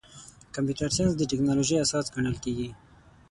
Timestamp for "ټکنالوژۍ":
1.31-1.75